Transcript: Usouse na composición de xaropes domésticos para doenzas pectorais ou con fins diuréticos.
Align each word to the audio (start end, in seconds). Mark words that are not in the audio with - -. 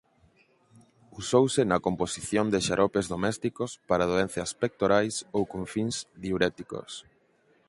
Usouse 1.19 1.61
na 1.71 1.83
composición 1.87 2.45
de 2.53 2.59
xaropes 2.67 3.05
domésticos 3.13 3.71
para 3.89 4.09
doenzas 4.11 4.49
pectorais 4.61 5.15
ou 5.35 5.43
con 5.51 5.63
fins 5.73 5.95
diuréticos. 6.23 6.91